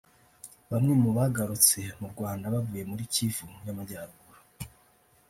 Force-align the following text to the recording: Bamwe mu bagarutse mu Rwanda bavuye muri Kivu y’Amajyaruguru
Bamwe 0.71 0.93
mu 1.01 1.09
bagarutse 1.17 1.79
mu 1.99 2.07
Rwanda 2.13 2.45
bavuye 2.53 2.83
muri 2.91 3.03
Kivu 3.13 3.45
y’Amajyaruguru 3.65 4.39